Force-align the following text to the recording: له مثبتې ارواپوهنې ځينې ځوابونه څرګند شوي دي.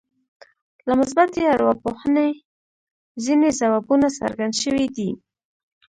له 0.87 0.93
مثبتې 1.01 1.41
ارواپوهنې 1.53 2.29
ځينې 3.23 3.49
ځوابونه 3.59 4.07
څرګند 4.19 4.53
شوي 4.61 4.87
دي. 4.97 5.09